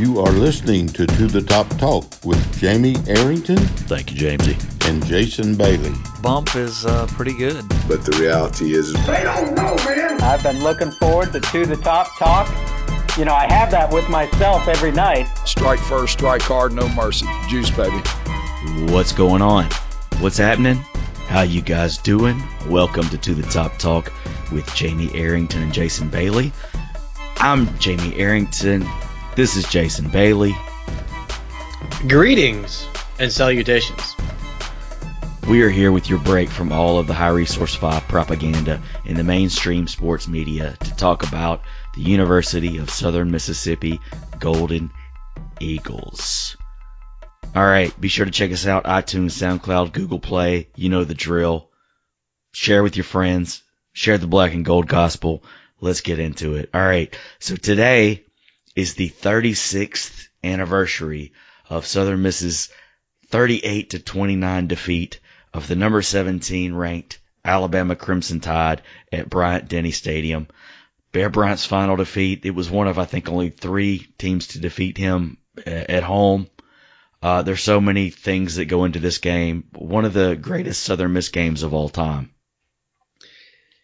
[0.00, 4.88] You are listening to To the Top Talk with Jamie Arrington Thank you, Jamesy.
[4.88, 5.92] and Jason Bailey.
[6.22, 7.68] Bump is uh, pretty good.
[7.86, 12.48] But the reality is, I've been looking forward to To the Top Talk.
[13.18, 15.26] You know, I have that with myself every night.
[15.44, 17.26] Strike first, strike hard, no mercy.
[17.50, 17.98] Juice, baby.
[18.90, 19.66] What's going on?
[20.20, 20.76] What's happening?
[21.28, 22.42] How you guys doing?
[22.70, 24.10] Welcome to To the Top Talk
[24.50, 26.52] with Jamie Arrington and Jason Bailey.
[27.36, 28.88] I'm Jamie Arrington.
[29.36, 30.56] This is Jason Bailey.
[32.08, 32.88] Greetings
[33.20, 34.16] and salutations.
[35.48, 39.16] We are here with your break from all of the high resource 5 propaganda in
[39.16, 41.62] the mainstream sports media to talk about
[41.94, 44.00] the University of Southern Mississippi
[44.40, 44.90] Golden
[45.60, 46.56] Eagles.
[47.54, 50.70] All right, be sure to check us out iTunes, SoundCloud, Google Play.
[50.74, 51.70] You know the drill.
[52.52, 53.62] Share with your friends.
[53.92, 55.44] Share the black and gold gospel.
[55.80, 56.70] Let's get into it.
[56.74, 57.16] All right.
[57.38, 58.24] So today
[58.74, 61.32] is the 36th anniversary
[61.68, 62.70] of Southern Miss's
[63.28, 65.20] 38 to 29 defeat
[65.52, 70.48] of the number 17 ranked Alabama Crimson Tide at Bryant Denny Stadium.
[71.12, 72.44] Bear Bryant's final defeat.
[72.44, 76.48] It was one of, I think, only three teams to defeat him at home.
[77.22, 79.64] Uh, there's so many things that go into this game.
[79.74, 82.32] One of the greatest Southern Miss games of all time.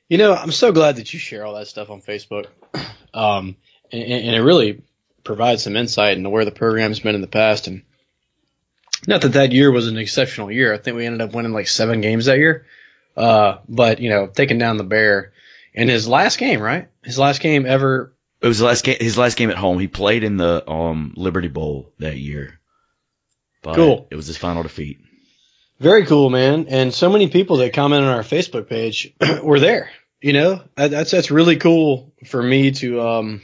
[0.09, 2.47] You know, I'm so glad that you share all that stuff on Facebook.
[3.15, 3.57] Um,
[3.93, 4.83] and, and it really
[5.25, 7.67] provides some insight into where the program's been in the past.
[7.67, 7.83] And
[9.07, 10.73] not that that year was an exceptional year.
[10.73, 12.67] I think we ended up winning like seven games that year.
[13.17, 15.33] Uh, but, you know, taking down the Bear
[15.75, 16.89] in his last game, right?
[17.03, 18.13] His last game ever.
[18.41, 19.79] It was the last game, his last game at home.
[19.79, 22.61] He played in the um, Liberty Bowl that year.
[23.63, 24.07] But Cool.
[24.11, 25.01] It was his final defeat.
[25.79, 26.67] Very cool, man.
[26.69, 29.91] And so many people that comment on our Facebook page were there.
[30.21, 33.43] You know, that's that's really cool for me to um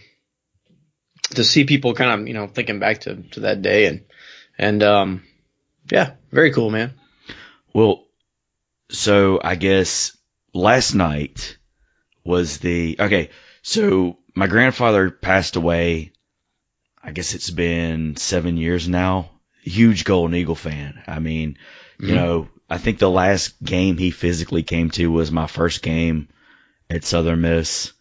[1.35, 4.05] to see people kind of you know thinking back to to that day and
[4.59, 5.23] and um
[5.91, 6.95] yeah, very cool, man.
[7.75, 8.05] Well,
[8.91, 10.17] so I guess
[10.55, 11.59] last night
[12.25, 13.31] was the okay.
[13.63, 16.13] So my grandfather passed away.
[17.03, 19.31] I guess it's been seven years now.
[19.63, 21.03] Huge Golden Eagle fan.
[21.07, 21.59] I mean,
[21.99, 26.29] you know, I think the last game he physically came to was my first game
[26.91, 27.93] at Southern Miss,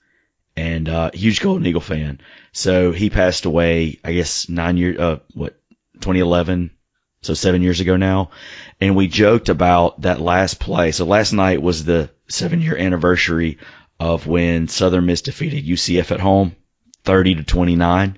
[0.56, 2.22] and uh, huge Golden Eagle fan.
[2.52, 4.00] So he passed away.
[4.04, 5.00] I guess nine years.
[5.00, 5.58] Uh, what?
[5.96, 6.72] 2011.
[7.24, 8.32] So seven years ago now
[8.82, 10.92] and we joked about that last play.
[10.92, 13.60] So last night was the seven year anniversary
[14.00, 16.56] of when Southern Miss defeated UCF at home,
[17.04, 18.18] 30 to 29.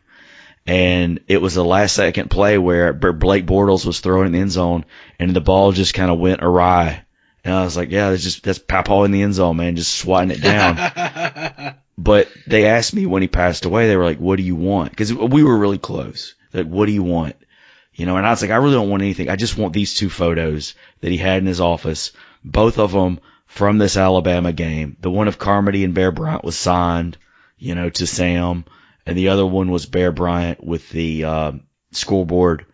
[0.66, 4.52] And it was the last second play where Blake Bortles was throwing in the end
[4.52, 4.86] zone
[5.20, 7.03] and the ball just kind of went awry.
[7.44, 9.96] And I was like, yeah, that's just, that's Papa in the end zone, man, just
[9.96, 11.76] swatting it down.
[11.98, 14.96] but they asked me when he passed away, they were like, what do you want?
[14.96, 16.36] Cause we were really close.
[16.54, 17.36] Like, what do you want?
[17.94, 19.30] You know, and I was like, I really don't want anything.
[19.30, 22.12] I just want these two photos that he had in his office,
[22.44, 24.98] both of them from this Alabama game.
[25.00, 27.18] The one of Carmody and Bear Bryant was signed,
[27.58, 28.66] you know, to Sam,
[29.06, 31.52] and the other one was Bear Bryant with the uh,
[31.92, 32.66] scoreboard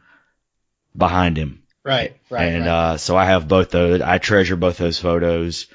[0.95, 1.58] behind him.
[1.83, 2.45] Right, right.
[2.45, 2.71] and right.
[2.71, 4.01] uh, so I have both those.
[4.01, 5.67] I treasure both those photos,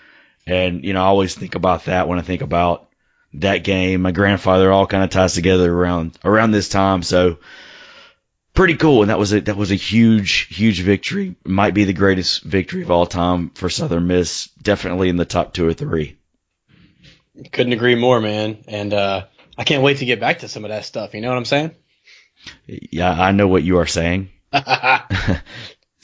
[0.47, 2.89] and you know, I always think about that when I think about
[3.35, 4.03] that game.
[4.03, 7.39] My grandfather all kind of ties together around around this time, so
[8.55, 9.03] pretty cool.
[9.03, 11.37] And that was a that was a huge huge victory.
[11.45, 14.49] Might be the greatest victory of all time for Southern Miss.
[14.63, 16.17] Definitely in the top two or three.
[17.53, 18.65] Couldn't agree more, man.
[18.69, 19.27] And uh
[19.59, 21.15] I can't wait to get back to some of that stuff.
[21.15, 21.73] You know what I'm saying?
[22.67, 24.31] Yeah, I know what you are saying.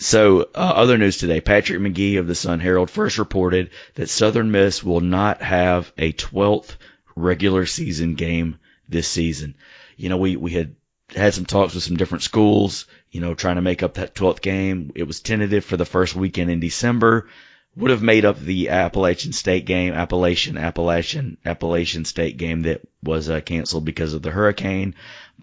[0.02, 4.50] So, uh, other news today, Patrick Magee of the Sun Herald first reported that Southern
[4.50, 6.76] Miss will not have a 12th
[7.14, 8.58] regular season game
[8.88, 9.56] this season.
[9.98, 10.74] You know, we, we had
[11.14, 14.40] had some talks with some different schools, you know, trying to make up that 12th
[14.40, 14.90] game.
[14.94, 17.28] It was tentative for the first weekend in December.
[17.76, 23.28] Would have made up the Appalachian State game, Appalachian, Appalachian, Appalachian State game that was
[23.28, 24.94] uh, canceled because of the hurricane.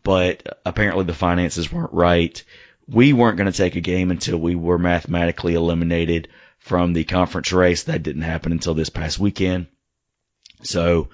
[0.02, 2.44] But apparently the finances weren't right
[2.88, 6.30] we weren't going to take a game until we were mathematically eliminated
[6.60, 7.84] from the conference race.
[7.84, 9.68] That didn't happen until this past weekend.
[10.64, 11.10] So,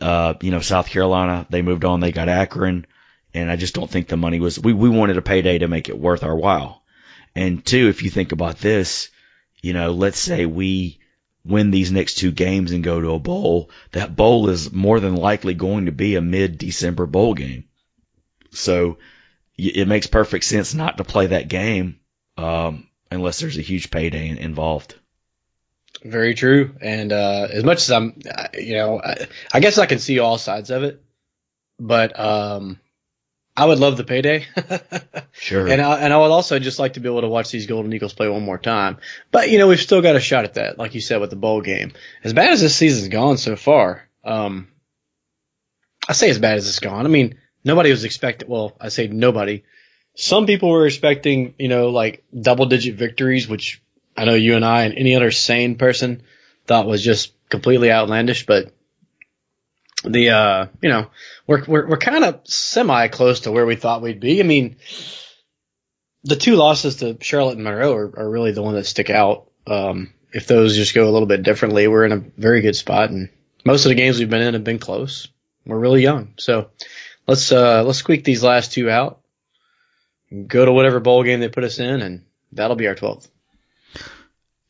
[0.00, 2.00] uh, you know, South Carolina, they moved on.
[2.00, 2.86] They got Akron.
[3.32, 5.88] And I just don't think the money was, we, we wanted a payday to make
[5.88, 6.82] it worth our while.
[7.34, 9.08] And two, if you think about this,
[9.62, 10.98] you know, let's say we
[11.44, 15.14] win these next two games and go to a bowl, that bowl is more than
[15.14, 17.64] likely going to be a mid-December bowl game.
[18.50, 18.98] So
[19.68, 22.00] it makes perfect sense not to play that game
[22.36, 24.94] um, unless there's a huge payday involved.
[26.02, 26.74] Very true.
[26.80, 28.18] And uh, as much as I'm,
[28.54, 31.02] you know, I, I guess I can see all sides of it,
[31.78, 32.80] but um,
[33.56, 34.46] I would love the payday.
[35.32, 35.66] Sure.
[35.66, 37.92] And I, and I would also just like to be able to watch these Golden
[37.94, 38.98] Eagles play one more time.
[39.30, 41.36] But you know, we've still got a shot at that, like you said with the
[41.36, 41.92] bowl game.
[42.22, 44.68] As bad as this season's gone so far, um,
[46.06, 47.06] I say as bad as it's gone.
[47.06, 48.48] I mean, nobody was expecting.
[48.48, 49.64] Well, I say nobody.
[50.14, 53.82] Some people were expecting, you know, like double digit victories, which
[54.16, 56.22] I know you and I and any other sane person
[56.66, 58.46] thought was just completely outlandish.
[58.46, 58.72] But
[60.04, 61.10] the, uh, you know,
[61.46, 64.40] we're we're we're kind of semi close to where we thought we'd be.
[64.40, 64.76] I mean,
[66.24, 69.50] the two losses to Charlotte and Monroe are, are really the one that stick out.
[69.66, 73.10] Um, if those just go a little bit differently, we're in a very good spot,
[73.10, 73.30] and
[73.64, 75.28] most of the games we've been in have been close.
[75.66, 76.70] We're really young, so
[77.30, 79.20] let's uh, let's squeak these last two out.
[80.46, 83.30] Go to whatever bowl game they put us in, and that'll be our twelfth.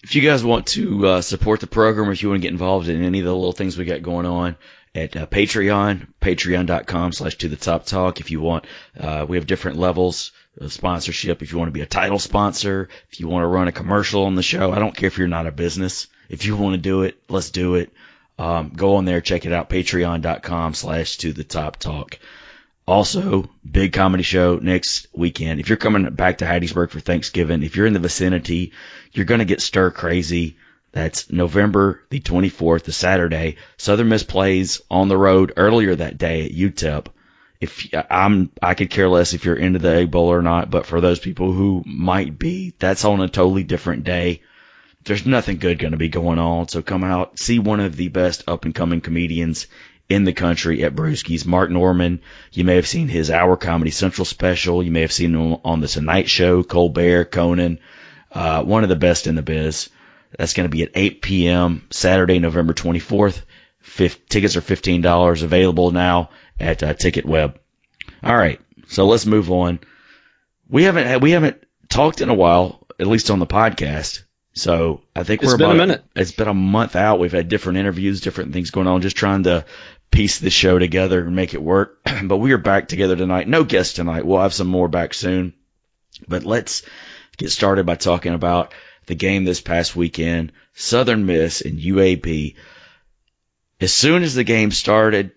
[0.02, 2.52] If you guys want to uh, support the program, or if you want to get
[2.52, 4.56] involved in any of the little things we got going on
[4.94, 8.20] at uh, Patreon, patreon.com slash to the top talk.
[8.20, 8.66] If you want,
[8.98, 11.42] uh, we have different levels of sponsorship.
[11.42, 14.24] If you want to be a title sponsor, if you want to run a commercial
[14.24, 16.08] on the show, I don't care if you're not a business.
[16.28, 17.92] If you want to do it, let's do it.
[18.38, 22.18] Um, go on there, check it out, patreon.com slash to the top talk.
[22.90, 25.60] Also, big comedy show next weekend.
[25.60, 28.72] If you're coming back to Hattiesburg for Thanksgiving, if you're in the vicinity,
[29.12, 30.56] you're going to get stir crazy.
[30.90, 33.58] That's November the 24th, the Saturday.
[33.76, 37.06] Southern Miss plays on the road earlier that day at UTEP.
[37.60, 40.84] If I'm, I could care less if you're into the Egg Bowl or not, but
[40.84, 44.42] for those people who might be, that's on a totally different day.
[45.04, 46.66] There's nothing good going to be going on.
[46.66, 49.68] So come out, see one of the best up and coming comedians
[50.10, 51.46] in the country at Brewski's.
[51.46, 52.18] Mark Normand.
[52.52, 54.82] You may have seen his Hour Comedy Central special.
[54.82, 57.78] You may have seen him on the Tonight Show, Colbert, Conan.
[58.30, 59.88] Uh, one of the best in the biz.
[60.36, 61.86] That's going to be at 8 p.m.
[61.90, 63.42] Saturday, November 24th.
[63.80, 67.54] Fif- tickets are $15 available now at uh, TicketWeb.
[68.22, 68.60] All right.
[68.88, 69.78] So let's move on.
[70.68, 74.22] We haven't we haven't talked in a while, at least on the podcast.
[74.52, 76.04] So I think It's we're been a about, minute.
[76.16, 77.20] It's been a month out.
[77.20, 79.64] We've had different interviews, different things going on, just trying to
[80.10, 82.00] piece the show together and make it work.
[82.24, 83.48] but we are back together tonight.
[83.48, 84.26] No guest tonight.
[84.26, 85.54] We'll have some more back soon.
[86.26, 86.82] But let's
[87.36, 88.74] get started by talking about
[89.06, 92.56] the game this past weekend, Southern Miss and UAB.
[93.80, 95.32] As soon as the game started,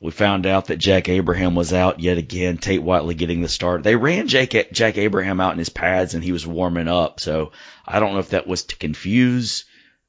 [0.00, 2.58] we found out that Jack Abraham was out yet again.
[2.58, 3.82] Tate Whiteley getting the start.
[3.82, 7.18] They ran Jack, Jack Abraham out in his pads and he was warming up.
[7.18, 7.52] So
[7.84, 9.64] I don't know if that was to confuse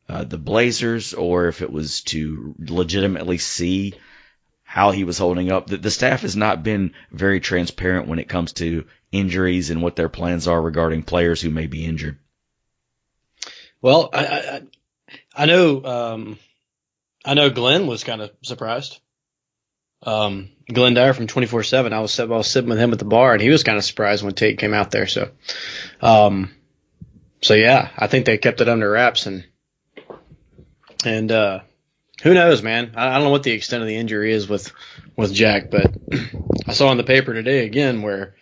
[0.08, 3.96] uh, the Blazers or if it was to legitimately see
[4.64, 5.66] how he was holding up.
[5.66, 9.96] The, the staff has not been very transparent when it comes to injuries and what
[9.96, 12.20] their plans are regarding players who may be injured.
[13.82, 14.62] Well, I I,
[15.36, 16.40] I know um,
[17.26, 19.00] I know Glenn was kind of surprised.
[20.04, 21.94] Um, Glenn Dyer from twenty four seven.
[21.94, 23.84] I was I was sitting with him at the bar, and he was kind of
[23.84, 25.08] surprised when Tate came out there.
[25.08, 25.32] So,
[26.02, 26.52] um,
[27.42, 29.46] so yeah, I think they kept it under wraps, and
[31.06, 31.60] and uh,
[32.22, 32.94] who knows, man?
[32.96, 34.72] I, I don't know what the extent of the injury is with
[35.18, 35.94] with Jack, but
[36.68, 38.36] I saw in the paper today again where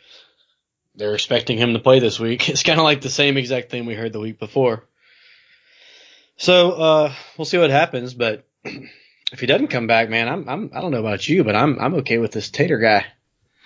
[0.96, 2.50] they're expecting him to play this week.
[2.50, 4.84] It's kind of like the same exact thing we heard the week before.
[6.38, 8.48] So uh, we'll see what happens, but
[9.32, 11.80] if he doesn't come back, man, I'm I'm I don't know about you, but I'm
[11.80, 13.06] I'm okay with this Tater guy.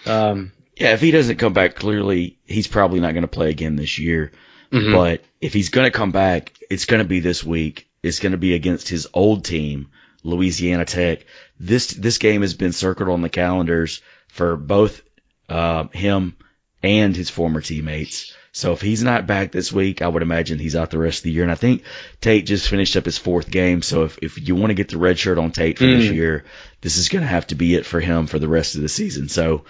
[0.05, 3.75] Um, Yeah, if he doesn't come back, clearly he's probably not going to play again
[3.75, 4.31] this year.
[4.71, 4.93] mhm.
[4.93, 7.88] But if he's going to come back, it's going to be this week.
[8.01, 9.89] It's going to be against his old team,
[10.24, 11.25] Louisiana Tech.
[11.59, 15.01] This this game has been circled on the calendars for both
[15.50, 16.36] uh, him
[16.81, 18.36] and his former teammates.
[18.53, 21.24] So if he's not back this week, I would imagine he's out the rest of
[21.24, 21.43] the year.
[21.43, 21.84] And I think
[22.20, 23.81] Tate just finished up his fourth game.
[23.81, 26.15] So if, if you want to get the red shirt on Tate for this Mm.
[26.15, 26.46] year,
[26.81, 28.89] this is going to have to be it for him for the rest of the
[28.89, 29.29] season.
[29.29, 29.63] So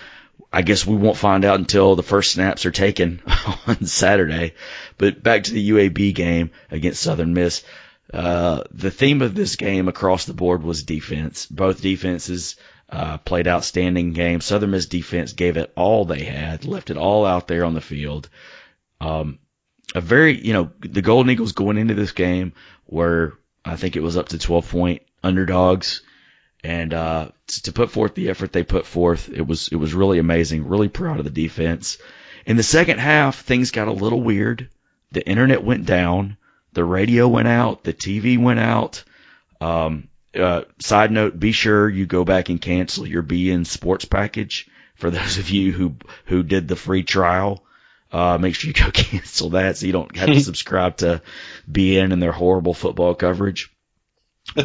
[0.52, 3.22] I guess we won't find out until the first snaps are taken
[3.68, 4.56] on Saturday.
[4.98, 7.64] But back to the UAB game against Southern Miss.
[8.12, 11.46] Uh, the theme of this game across the board was defense.
[11.46, 12.56] Both defenses
[12.90, 14.44] uh, played outstanding games.
[14.44, 17.80] Southern Miss defense gave it all they had, left it all out there on the
[17.80, 18.28] field.
[19.02, 19.40] Um,
[19.96, 22.54] a very, you know, the Golden Eagles going into this game
[22.88, 26.04] were, I think it was up to 12 point underdogs.
[26.64, 27.30] And, uh,
[27.64, 30.68] to put forth the effort they put forth, it was, it was really amazing.
[30.68, 31.98] Really proud of the defense.
[32.46, 34.70] In the second half, things got a little weird.
[35.12, 36.38] The internet went down.
[36.74, 37.84] The radio went out.
[37.84, 39.04] The TV went out.
[39.60, 44.70] Um, uh, side note, be sure you go back and cancel your beIN sports package
[44.96, 47.64] for those of you who, who did the free trial.
[48.12, 51.22] Uh, make sure you go cancel that so you don't have to subscribe to
[51.72, 53.72] beIN and their horrible football coverage.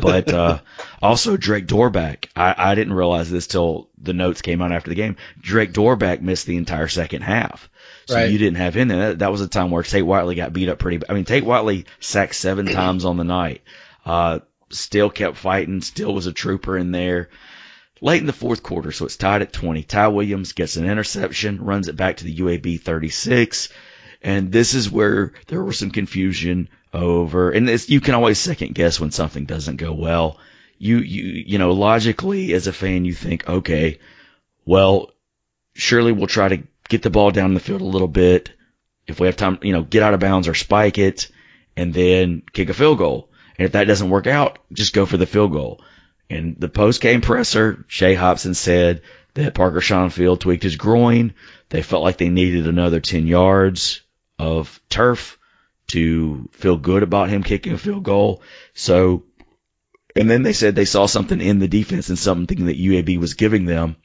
[0.01, 0.59] but uh,
[1.03, 2.27] also Drake Dorbeck.
[2.35, 5.17] I, I didn't realize this till the notes came out after the game.
[5.41, 7.69] Drake Dorbeck missed the entire second half.
[8.07, 8.31] So Right.
[8.31, 9.09] you didn't have him there.
[9.11, 11.05] That, that was a time where Tate Whiteley got beat up pretty.
[11.09, 13.63] I mean, Tate Whiteley sacked seven times on the night.
[14.05, 15.81] Uh, still kept fighting.
[15.83, 17.29] Still was a trooper in there.
[18.01, 19.83] Late in the fourth quarter, so it's tied at 20.
[19.83, 23.71] Ty Williams gets an interception, runs it back to the UAB 36.
[24.23, 28.99] And this is where there was some confusion over, and you can always second guess
[28.99, 30.39] when something doesn't go well.
[30.79, 33.99] You, you, you know, logically as a fan, you think, okay,
[34.67, 35.11] well,
[35.75, 38.51] surely we'll try to get the ball down the field a little bit.
[39.07, 41.29] If we have time, you know, get out of bounds or spike it
[41.77, 43.31] and then kick a field goal.
[43.59, 45.81] And if that doesn't work out, just go for the field goal.
[46.29, 49.03] And the post game presser, Jay Hopson said
[49.35, 51.35] that Parker Shaunfield tweaked his groin.
[51.69, 54.01] They felt like they needed another 10 yards
[54.39, 55.39] of turf
[55.89, 58.43] to feel good about him kicking a field goal.
[58.75, 59.25] So,
[60.17, 63.35] and then they said they saw something in the defense and something that UAB was
[63.35, 63.97] giving them,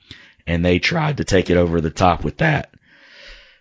[0.46, 2.74] and they tried to take it over the top with that.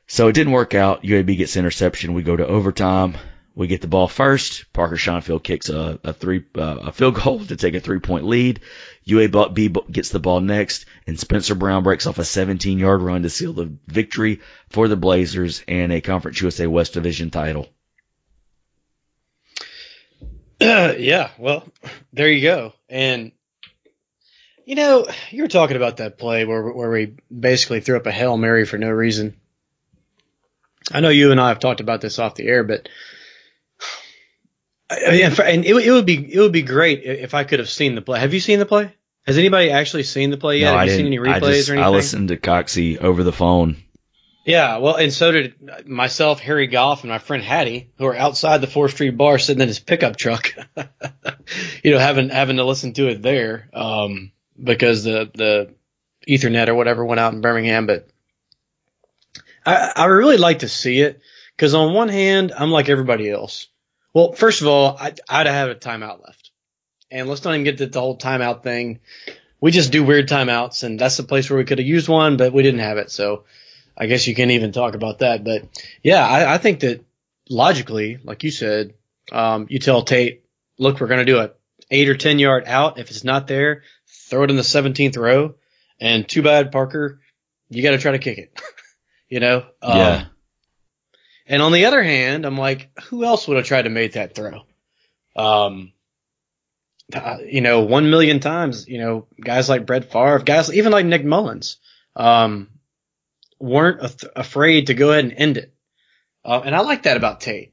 [0.07, 1.05] So it didn't work out.
[1.05, 2.15] UAB gets interception.
[2.15, 3.17] We go to overtime.
[3.55, 4.73] We get the ball first.
[4.73, 8.25] Parker Shaunfield kicks a, a three uh, a field goal to take a three point
[8.25, 8.61] lead.
[9.07, 13.31] UAB gets the ball next, and Spencer Brown breaks off a 17 yard run to
[13.31, 17.69] seal the victory for the Blazers and a Conference USA West Division title.
[20.61, 21.67] yeah, well,
[22.13, 22.73] there you go.
[22.89, 23.33] And
[24.65, 28.13] you know, you were talking about that play where where we basically threw up a
[28.13, 29.37] hail mary for no reason.
[30.93, 32.89] I know you and I have talked about this off the air, but
[34.91, 34.97] I
[35.45, 38.03] and it, it would be it would be great if I could have seen the
[38.03, 38.19] play.
[38.21, 38.93] Have you seen the play?
[39.27, 40.73] Has anybody actually seen the play yet?
[40.73, 41.85] No, have I you seen any I replays just or anything?
[41.85, 43.77] I listened to Coxie over the phone.
[44.45, 48.61] Yeah, well, and so did myself, Harry Goff, and my friend Hattie, who are outside
[48.61, 50.55] the Fourth Street bar sitting in his pickup truck.
[51.85, 54.33] you know, having having to listen to it there um,
[54.63, 55.75] because the the
[56.27, 57.87] Ethernet or whatever went out in Birmingham.
[57.87, 58.09] But
[59.65, 61.21] I I really like to see it
[61.55, 63.69] because on one hand, I'm like everybody else.
[64.13, 66.51] Well, first of all, I, I'd have a timeout left,
[67.11, 69.01] and let's not even get to the whole timeout thing.
[69.61, 72.37] We just do weird timeouts, and that's the place where we could have used one,
[72.37, 73.45] but we didn't have it, so.
[74.01, 75.45] I guess you can't even talk about that.
[75.45, 75.65] But
[76.03, 77.05] yeah, I, I think that
[77.51, 78.95] logically, like you said,
[79.31, 80.43] um, you tell Tate,
[80.79, 81.51] look, we're going to do a
[81.91, 82.99] eight or 10 yard out.
[82.99, 85.55] If it's not there, throw it in the 17th row.
[86.01, 87.21] And too bad, Parker,
[87.69, 88.59] you got to try to kick it,
[89.29, 89.67] you know?
[89.83, 90.25] Um, Yeah.
[91.51, 94.37] And on the other hand, I'm like, who else would have tried to make that
[94.37, 94.63] throw?
[95.35, 95.93] Um,
[97.13, 101.07] uh, you know, one million times, you know, guys like Brett Favre, guys, even like
[101.07, 101.79] Nick Mullens,
[102.15, 102.69] um,
[103.59, 105.75] weren't af- afraid to go ahead and end it.
[106.45, 107.73] Uh, and I like that about Tate.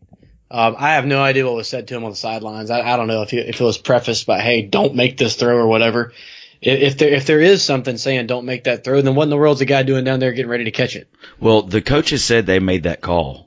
[0.49, 2.71] Um, I have no idea what was said to him on the sidelines.
[2.71, 5.35] I, I don't know if, he, if it was prefaced by, "Hey, don't make this
[5.35, 6.13] throw" or whatever.
[6.61, 9.29] If, if there if there is something saying "Don't make that throw," then what in
[9.29, 11.09] the world's the guy doing down there getting ready to catch it?
[11.39, 13.46] Well, the coaches said they made that call.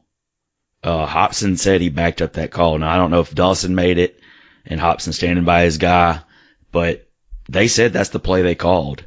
[0.83, 2.79] Uh, Hopson said he backed up that call.
[2.79, 4.21] Now I don't know if Dawson made it
[4.65, 6.21] and Hopson standing by his guy,
[6.73, 7.09] but
[7.49, 9.05] they said that's the play they called.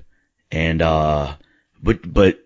[0.51, 1.36] And, uh,
[1.82, 2.39] but, but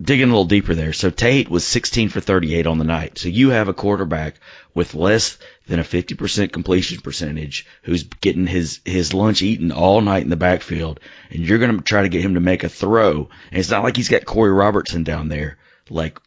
[0.00, 0.94] digging a little deeper there.
[0.94, 3.18] So Tate was 16 for 38 on the night.
[3.18, 4.40] So you have a quarterback
[4.74, 5.36] with less
[5.66, 10.36] than a 50% completion percentage who's getting his, his lunch eaten all night in the
[10.36, 11.00] backfield.
[11.30, 13.28] And you're going to try to get him to make a throw.
[13.50, 15.58] And it's not like he's got Korey Robertson down there
[15.90, 16.18] like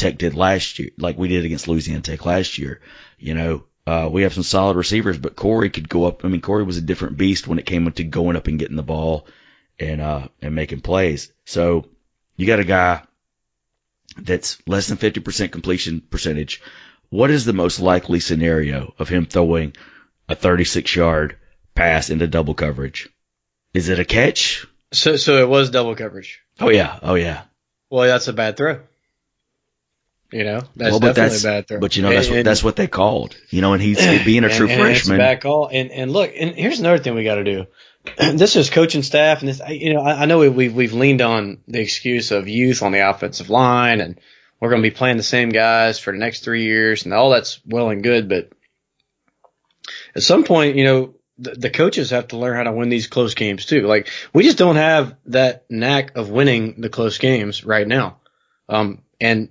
[0.00, 2.80] Tech did last year, like we did against Louisiana Tech last year.
[3.18, 6.24] You know, uh, we have some solid receivers, but Korey could go up.
[6.24, 8.76] I mean, Korey was a different beast when it came to going up and getting
[8.76, 9.26] the ball
[9.78, 11.30] and, uh, and making plays.
[11.44, 11.86] So
[12.36, 13.02] you got a guy
[14.16, 16.62] that's less than 50% completion percentage.
[17.10, 19.74] What is the most likely scenario of him throwing
[20.28, 21.36] a 36 yard
[21.74, 23.10] pass into double coverage?
[23.74, 24.66] Is it a catch?
[24.92, 26.40] So so it was double coverage.
[26.58, 26.98] Oh yeah.
[27.02, 27.42] Oh yeah.
[27.90, 28.80] Well, that's a bad throw.
[30.32, 31.80] You know, that's well, but definitely that's, a bad throw.
[31.80, 34.44] but you know, that's And- what, that's what they called, you know, and he's being
[34.44, 35.18] a true and, and it's a freshman.
[35.18, 35.68] bad call.
[35.72, 37.66] And and look, and here's another thing we got to do.
[38.16, 41.20] this is coaching staff, and this, you know, I, I know we- we've we've leaned
[41.20, 44.20] on the excuse of youth on the offensive line, and
[44.60, 47.30] we're going to be playing the same guys for the next three years, and all
[47.30, 48.50] that's well and good, but
[50.14, 53.06] at some point, you know, the, the coaches have to learn how to win these
[53.06, 53.86] close games too.
[53.86, 58.18] Like we just don't have that knack of winning the close games right now.
[58.68, 59.48] Um, and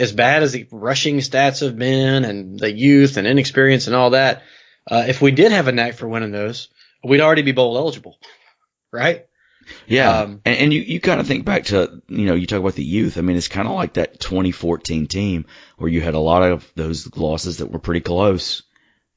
[0.00, 4.10] as bad as the rushing stats have been and the youth and inexperience and all
[4.10, 4.42] that,
[4.90, 6.68] uh, if we did have a knack for winning those,
[7.04, 8.18] we'd already be bowl eligible,
[8.92, 9.26] right?
[9.86, 12.58] Yeah, Um, and, and you you kind of think back to you know you talk
[12.58, 13.18] about the youth.
[13.18, 15.44] I mean, it's kind of like that 2014 team
[15.76, 18.62] where you had a lot of those losses that were pretty close.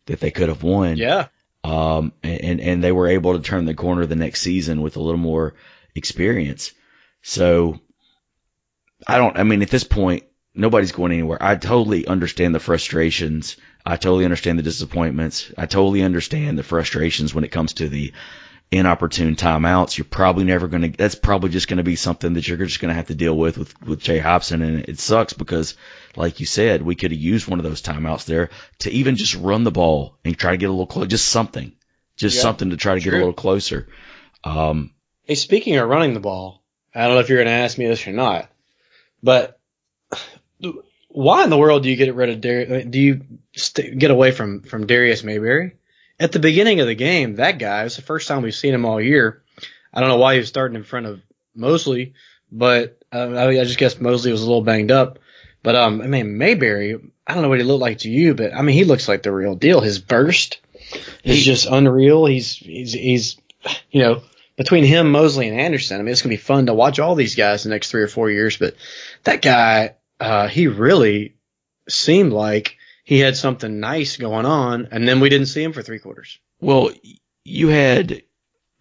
[0.06, 0.98] that they could have won.
[0.98, 1.28] Yeah.
[1.64, 5.02] Um, and, and they were able to turn the corner the next season with a
[5.02, 5.56] little more
[5.96, 6.74] experience.
[7.22, 7.80] So
[9.08, 10.24] I don't, I mean, at this point,
[10.56, 11.38] nobody's going anywhere.
[11.42, 13.58] I totally understand the frustrations.
[13.86, 15.52] I totally understand the disappointments.
[15.58, 18.14] I totally understand the frustrations when it comes to the
[18.72, 19.98] inopportune timeouts.
[19.98, 22.80] You're probably never going to, that's probably just going to be something that you're just
[22.80, 24.62] going to have to deal with, with, with Jay Hopson.
[24.62, 25.76] And it sucks because,
[26.16, 29.36] like you said, we could have used one of those timeouts there to even just
[29.36, 31.74] run the ball and try to get a little close, just something,
[32.16, 33.88] just Yeah, something to try to get a little closer.
[34.44, 34.92] Um,
[35.26, 37.88] Hey, speaking of running the ball, I don't know if you're going to ask me
[37.88, 38.50] this or not,
[39.22, 39.60] but
[41.14, 43.22] why in the world do you get rid of Dar- do you
[43.56, 45.76] st- get away from from Darius Mayberry?
[46.20, 48.86] At the beginning of the game, that guy was the first time we've seen him
[48.86, 49.42] all year.
[49.94, 51.22] I don't know why he was starting in front of
[51.56, 52.14] Mosley,
[52.52, 55.20] but uh, I, I just guess Mosley was a little banged up.
[55.62, 58.54] But um, I mean Mayberry, I don't know what he looked like to you, but
[58.54, 59.82] I mean he looks like the real deal.
[59.82, 60.60] His burst
[61.24, 62.26] is He- just unreal.
[62.26, 63.38] He's he's he's
[63.92, 64.24] you know
[64.56, 67.36] between him, Mosley, and Anderson, I mean, it's gonna be fun to watch all these
[67.36, 68.58] guys the next three or four years.
[68.58, 68.76] But
[69.24, 71.36] that guy, uh, he really
[71.90, 75.82] seemed like he had something nice going on, and then we didn't see him for
[75.82, 76.40] three quarters.
[76.62, 76.92] Well,
[77.44, 78.24] you had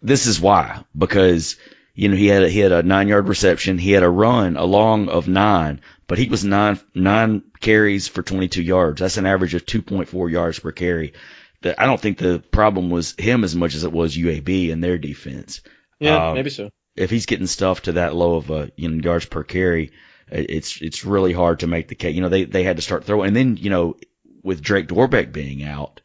[0.01, 1.57] this is why because
[1.93, 4.55] you know he had a, he had a nine yard reception, he had a run
[4.57, 9.01] along of nine, but he was nine nine carries for 22 yards.
[9.01, 11.13] That's an average of 2.4 yards per carry.
[11.61, 14.83] The, I don't think the problem was him as much as it was UAB and
[14.83, 15.61] their defense.
[15.99, 16.69] Yeah, Um, maybe so.
[16.95, 19.91] If he's getting stuff to that low of a you know yards per carry,
[20.29, 22.15] it's it's really hard to make the case.
[22.15, 23.95] You know they they had to start throwing, and then you know
[24.43, 26.01] with Drake Dorbeck being out,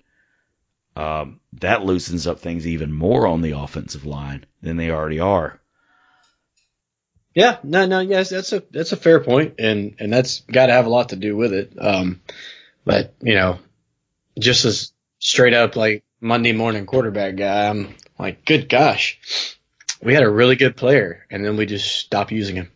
[0.96, 5.60] um, that loosens up things even more on the offensive line than they already are.
[7.34, 10.72] Yeah, no, no, yes, that's a that's a fair point, and and that's got to
[10.72, 11.72] have a lot to do with it.
[11.78, 12.20] Um,
[12.84, 13.58] but you know,
[14.38, 19.56] just as straight up like Monday morning quarterback guy, I'm like, good gosh,
[20.02, 22.72] we had a really good player, and then we just stopped using him.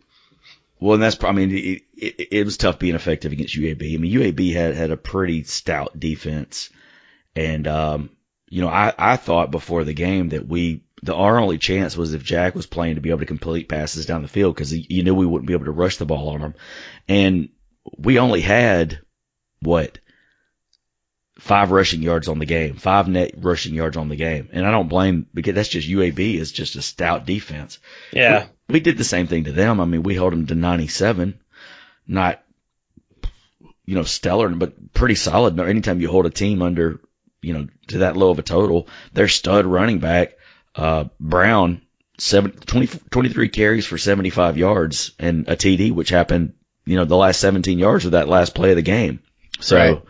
[0.83, 3.95] Well, and that's I mean it, it, it was tough being effective against UAB.
[3.95, 6.71] I mean UAB had had a pretty stout defense,
[7.37, 8.11] and um,
[8.49, 12.15] you know I I thought before the game that we the our only chance was
[12.15, 15.05] if Jack was playing to be able to complete passes down the field because you
[15.05, 16.55] knew we wouldn't be able to rush the ball on him,
[17.07, 17.51] and
[17.97, 18.99] we only had
[19.61, 20.01] what
[21.43, 24.71] five rushing yards on the game, five net rushing yards on the game, and I
[24.71, 27.81] don't blame because that's just UAB is just a stout defense.
[28.13, 29.81] Yeah, We did the same thing to them.
[29.81, 31.41] I mean, we held them to 97,
[32.07, 32.41] not,
[33.85, 35.59] you know, stellar, but pretty solid.
[35.59, 37.01] Anytime you hold a team under,
[37.41, 40.35] you know, to that low of a total, their stud running back,
[40.77, 41.83] uh, Brown,
[42.19, 46.53] seven, 20, 23 carries for 75 yards and a TD, which happened,
[46.87, 49.19] you know, the last 17 yards of that last play of the game.
[49.59, 50.03] So, Right.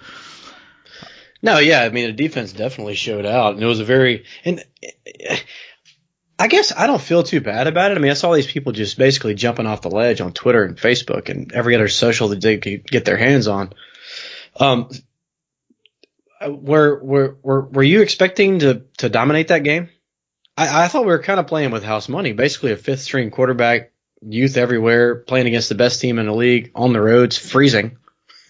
[1.43, 4.65] No, yeah, I mean the defense definitely showed out, and it was a very and
[6.39, 7.99] I guess I don't feel too bad about it.
[7.99, 10.77] I mean, I saw these people just basically jumping off the ledge on Twitter and
[10.77, 13.73] Facebook and every other social that they could get their hands on.
[14.59, 14.89] Um,
[16.47, 19.89] were were were were you expecting to to dominate that game?
[20.57, 23.31] I, I thought we were kind of playing with house money, basically a fifth string
[23.31, 27.97] quarterback, youth everywhere, playing against the best team in the league on the roads, freezing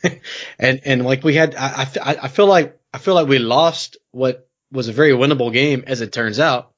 [0.58, 3.96] and and like we had, I, I, I feel like I feel like we lost
[4.10, 6.72] what was a very winnable game as it turns out.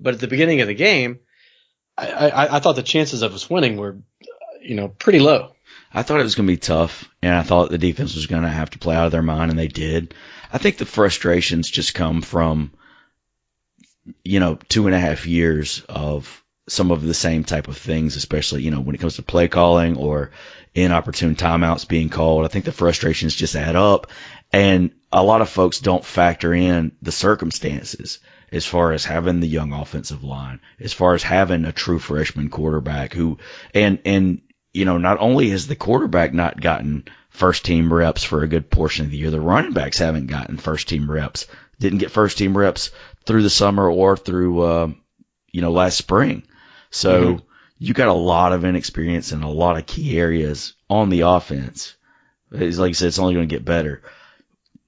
[0.00, 1.20] But at the beginning of the game,
[1.96, 3.98] I, I, I thought the chances of us winning were,
[4.60, 5.54] you know, pretty low.
[5.92, 8.42] I thought it was going to be tough, and I thought the defense was going
[8.42, 10.12] to have to play out of their mind, and they did.
[10.52, 12.72] I think the frustrations just come from,
[14.24, 18.16] you know, two and a half years of some of the same type of things,
[18.16, 20.32] especially, you know, when it comes to play calling or
[20.74, 22.44] inopportune timeouts being called.
[22.44, 24.08] I think the frustrations just add up,
[24.54, 28.20] and a lot of folks don't factor in the circumstances
[28.52, 32.48] as far as having the young offensive line, as far as having a true freshman
[32.48, 33.38] quarterback who,
[33.74, 38.44] and, and, you know, not only has the quarterback not gotten first team reps for
[38.44, 41.48] a good portion of the year, the running backs haven't gotten first team reps,
[41.80, 42.92] didn't get first team reps
[43.26, 44.88] through the summer or through, uh,
[45.50, 46.46] you know, last spring.
[46.90, 47.40] So
[47.78, 51.96] you got a lot of inexperience in a lot of key areas on the offense.
[52.52, 54.02] It's like I said, it's only going to get better.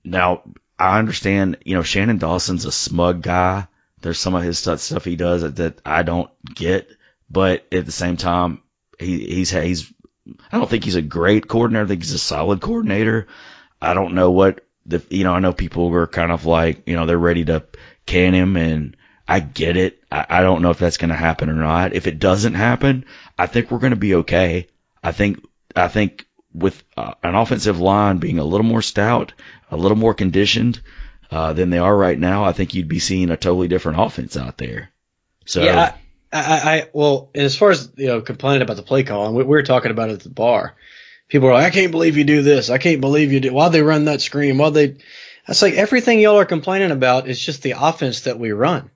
[0.07, 0.43] Now,
[0.79, 3.67] I understand, you know, Shannon Dawson's a smug guy.
[4.01, 6.89] There's some of his stuff, stuff he does that, that I don't get,
[7.31, 8.63] but at the same time,
[8.99, 9.93] he, he's, he's,
[10.53, 11.85] I don't think he's a great coordinator.
[11.85, 13.27] I think he's a solid coordinator.
[13.81, 16.95] I don't know what the, you know, I know people were kind of like, you
[16.95, 17.65] know, they're ready to
[18.05, 20.03] can him and I get it.
[20.11, 21.95] I, I don't know if that's going to happen or not.
[21.95, 23.07] If it doesn't happen,
[23.39, 24.69] I think we're going to be okay.
[25.03, 26.26] I think, I think
[26.57, 29.33] with uh, an offensive line being a little more stout,
[29.71, 30.81] a little more conditioned,
[31.31, 34.37] uh, than they are right now, I think you'd be seeing a totally different offense
[34.37, 34.91] out there.
[35.45, 35.97] So yeah,
[36.33, 39.37] I, I, I well, as far as you know, complaining about the play call, and
[39.37, 40.75] we, we were talking about it at the bar.
[41.29, 42.71] People are like, I can't believe you do this.
[42.71, 43.53] I can't believe you do.
[43.53, 44.59] Why'd they run that screen?
[44.59, 44.97] Why'd they?
[45.47, 48.91] That's like everything y'all are complaining about is just the offense that we run.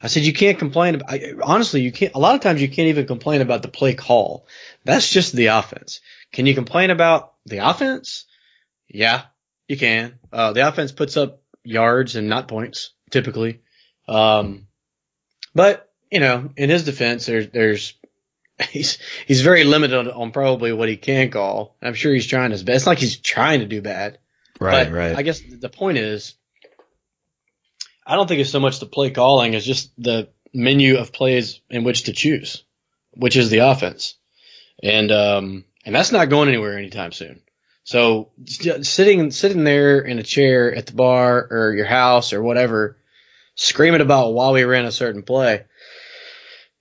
[0.00, 0.96] I said you can't complain.
[0.96, 2.14] About, I, honestly, you can't.
[2.14, 4.46] A lot of times you can't even complain about the play call.
[4.84, 6.00] That's just the offense.
[6.36, 8.26] Can you complain about the offense?
[8.88, 9.22] Yeah,
[9.68, 10.18] you can.
[10.30, 13.62] Uh, the offense puts up yards and not points typically.
[14.06, 14.66] Um,
[15.54, 17.94] but you know, in his defense, there's there's
[18.68, 21.74] he's he's very limited on, probably what he can call.
[21.80, 22.80] I'm sure he's trying his best.
[22.82, 24.18] It's like he's trying to do bad.
[24.60, 25.16] right, But right.
[25.16, 26.34] I guess the point is,
[28.06, 31.62] I don't think it's so much the play calling as just the menu of plays
[31.70, 32.62] in which to choose,
[33.14, 34.16] which is the offense,
[34.82, 37.40] and um, and that's not going anywhere anytime soon.
[37.84, 38.30] So
[38.82, 42.98] sitting sitting there in a chair at the bar or your house or whatever,
[43.54, 45.64] screaming about why we ran a certain play.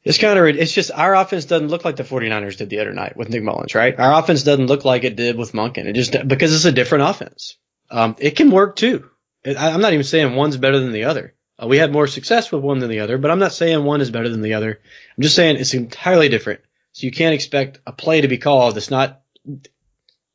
[0.04, 2.94] It's kind of, it's just our offense doesn't look like the 49ers did the other
[2.94, 3.98] night with Nick Mullens, right?
[4.00, 5.86] Our offense doesn't look like it did with Monken.
[5.86, 7.58] It just, because it's a different offense.
[7.90, 9.10] Um, it can work too.
[9.46, 11.34] I, I'm not even saying one's better than the other.
[11.62, 14.02] Uh, we had more success with one than the other, but I'm not saying one
[14.02, 14.80] is better than the other.
[15.18, 16.62] I'm just saying it's entirely different.
[16.96, 19.22] So you can't expect a play to be called that's not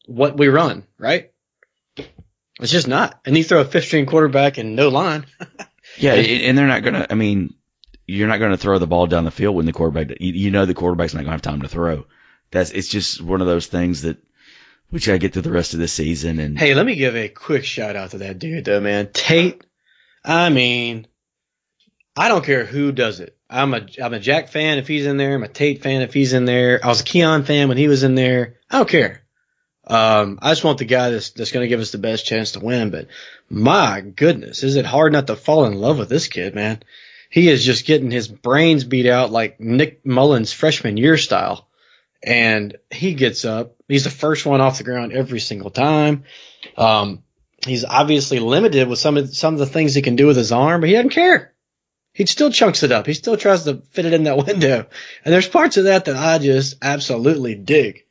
[0.05, 1.33] what we run, right?
[2.61, 3.19] It's just not.
[3.25, 5.25] And you throw a fifth string quarterback and no line.
[5.99, 7.05] Yeah, and they're not gonna.
[7.11, 7.55] I mean,
[8.07, 10.19] you're not gonna throw the ball down the field when the quarterback.
[10.21, 12.07] You, know the quarterback's not gonna have time to throw.
[12.53, 14.17] That's it's just one of those things that
[14.93, 16.39] we gotta get through the rest of the season.
[16.39, 19.11] And Hey, let me give a quick shout out to that dude though, man.
[19.13, 19.65] Tate.
[20.25, 21.09] I mean,
[22.17, 23.37] I don't care who does it.
[23.49, 25.35] I'm a I'm a Jack fan if he's in there.
[25.35, 26.81] I'm a Tate fan if he's in there.
[26.83, 28.57] I was a Keon fan when he was in there.
[28.71, 29.23] I don't care.
[29.87, 32.53] Um, I just want the guy that's that's going to give us the best chance
[32.53, 32.91] to win.
[32.91, 33.09] But
[33.49, 36.83] my goodness, is it hard not to fall in love with this kid, man?
[37.29, 41.69] He is just getting his brains beat out like Nick Mullens freshman year style.
[42.23, 43.77] And he gets up.
[43.89, 46.25] He's the first one off the ground every single time.
[46.77, 47.23] Um,
[47.67, 50.53] he's obviously limited with some of some of the things he can do with his
[50.53, 51.55] arm, but he doesn't care.
[52.13, 53.07] He still chunks it up.
[53.07, 54.87] He still tries to fit it in that window.
[55.25, 58.05] And there's parts of that that I just absolutely dig.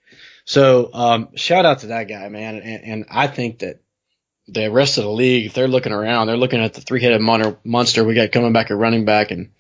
[0.45, 2.55] So um, shout out to that guy, man.
[2.55, 3.81] And, and I think that
[4.51, 8.03] the rest of the league, if they're looking around, they're looking at the three-headed monster
[8.03, 9.51] we got coming back at running back, and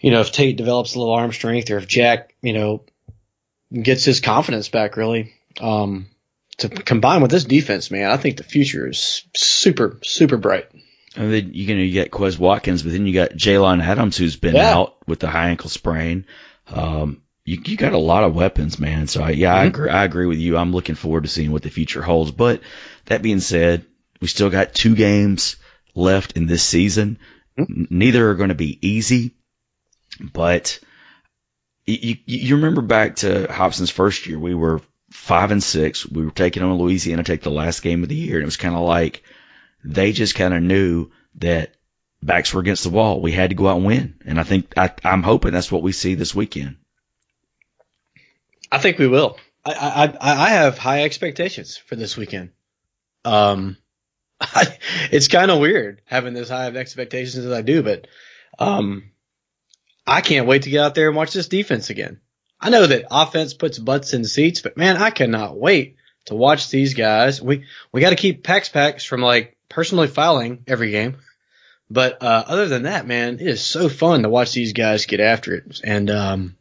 [0.00, 2.84] you know if Tate develops a little arm strength, or if Jack, you know,
[3.72, 5.34] gets his confidence back, really.
[5.60, 6.08] Um,
[6.58, 10.70] to combine with this defense, man, I think the future is super, super bright.
[11.16, 14.36] And then you know you got Quez Watkins, but then you got Jalen Adams who's
[14.36, 14.74] been Yeah.
[14.76, 16.26] out with the high ankle sprain.
[16.68, 19.06] Um, you you got a lot of weapons, man.
[19.06, 19.68] So I, yeah, I Mhm.
[19.68, 19.90] agree.
[19.90, 20.56] I agree with you.
[20.56, 22.30] I'm looking forward to seeing what the future holds.
[22.32, 22.60] But
[23.06, 23.84] that being said,
[24.20, 25.56] we still got two games
[25.94, 27.18] left in this season.
[27.58, 29.32] N- Neither are going to be easy,
[30.32, 30.78] but
[31.86, 36.04] you, you you remember back to Hopson's first year, we were five and six.
[36.04, 38.56] We were taking on Louisiana Tech the last game of the year, and it was
[38.56, 39.22] kind of like
[39.86, 41.74] they just kind of knew that
[42.22, 43.20] backs were against the wall.
[43.20, 45.82] We had to go out and win, and I think I, I'm hoping that's what
[45.82, 46.76] we see this weekend.
[48.70, 49.38] I think we will.
[49.64, 52.50] I, I, I have high expectations for this weekend.
[53.24, 53.76] Um,
[54.40, 54.76] I,
[55.10, 58.08] it's kind of weird having this high of expectations as I do, but
[58.58, 59.10] um,
[60.06, 62.20] I can't wait to get out there and watch this defense again.
[62.60, 65.96] I know that offense puts butts in seats, but man, I cannot wait
[66.26, 67.40] to watch these guys.
[67.40, 71.16] We we got to keep Pax Packs from like personally fouling every game.
[71.88, 75.20] But uh, other than that, man, it is so fun to watch these guys get
[75.20, 75.80] after it.
[75.84, 76.56] And um,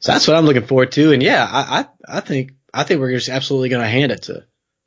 [0.00, 1.12] so that's what I'm looking forward to.
[1.12, 4.22] And yeah, I, I, I think I think we're just absolutely going to hand it
[4.24, 4.44] to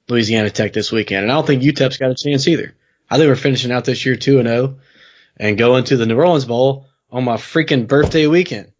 [0.09, 1.23] Louisiana Tech this weekend.
[1.23, 2.75] And I don't think UTEP's got a chance either.
[3.09, 4.79] I think we're finishing out this year two and zero,
[5.37, 8.71] and going to the New Orleans Bowl on my freaking birthday weekend.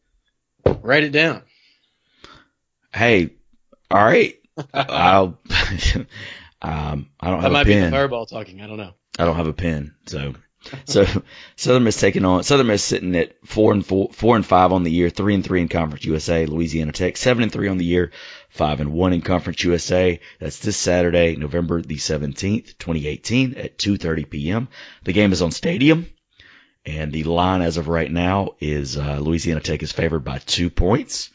[0.66, 1.44] Write it down.
[2.94, 3.36] Hey,
[3.90, 4.36] all right,
[4.74, 5.40] I'll.
[6.62, 8.62] um, I don't That have might a be the fireball talking.
[8.62, 8.94] I don't know.
[9.20, 10.34] I don't have a pen, so
[10.86, 11.06] so
[11.56, 14.84] Southern Miss taking on Southern Miss sitting at four and four, four and five on
[14.84, 16.46] the year, three and three in Conference USA.
[16.46, 18.12] Louisiana Tech seven and three on the year,
[18.50, 20.20] five and one in Conference USA.
[20.40, 24.68] That's this Saturday, November the seventeenth, twenty eighteen, at two thirty p.m.
[25.04, 26.08] The game is on Stadium,
[26.86, 30.70] and the line as of right now is uh, Louisiana Tech is favored by two
[30.70, 31.30] points.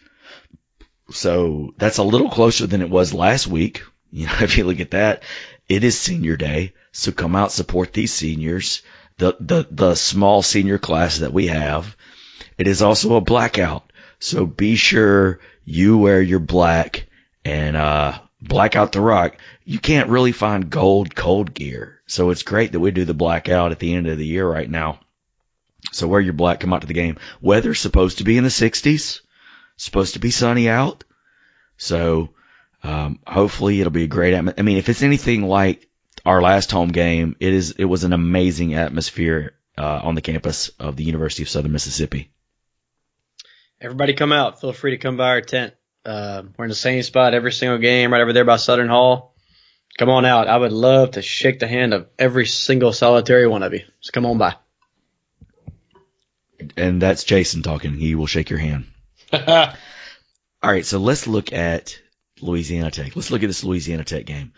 [1.10, 3.82] So that's a little closer than it was last week.
[4.14, 5.22] You know, if you look at that,
[5.70, 6.74] it is senior day.
[6.92, 8.82] So come out, support these seniors,
[9.16, 11.96] the, the, the small senior class that we have.
[12.58, 13.90] It is also a blackout.
[14.18, 17.06] So be sure you wear your black
[17.42, 22.00] and, uh, blackout the rock, you can't really find gold cold gear.
[22.06, 24.68] So it's great that we do the blackout at the end of the year right
[24.68, 25.00] now.
[25.92, 27.18] So wear your black, come out to the game.
[27.40, 29.20] Weather's supposed to be in the 60s,
[29.76, 31.04] supposed to be sunny out.
[31.76, 32.30] So
[32.82, 34.34] um, hopefully it'll be a great.
[34.34, 35.88] Atmo- I mean, if it's anything like
[36.26, 37.72] our last home game, it is.
[37.72, 42.30] It was an amazing atmosphere uh, on the campus of the University of Southern Mississippi.
[43.80, 44.60] Everybody come out.
[44.60, 45.74] Feel free to come by our tent.
[46.04, 49.34] Uh, we're in the same spot every single game, right over there by Southern Hall.
[49.98, 50.48] Come on out.
[50.48, 53.82] I would love to shake the hand of every single solitary one of you.
[54.00, 54.56] So come on by.
[56.76, 57.94] And that's Jason talking.
[57.94, 58.86] He will shake your hand.
[59.32, 59.74] All
[60.62, 62.00] right, so let's look at
[62.42, 63.14] Louisiana Tech.
[63.16, 64.52] Let's look at this Louisiana Tech game.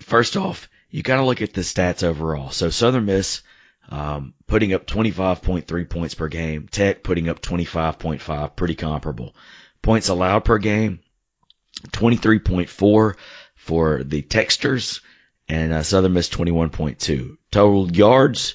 [0.00, 2.50] First off, you got to look at the stats overall.
[2.50, 3.42] So Southern Miss
[3.90, 6.68] um, putting up 25.3 points per game.
[6.68, 9.34] Tech putting up 25.5, pretty comparable.
[9.82, 11.00] Points allowed per game,
[11.88, 13.14] 23.4
[13.54, 15.00] for the Techsters,
[15.48, 17.36] and uh, Southern Miss 21.2.
[17.50, 18.54] Total yards,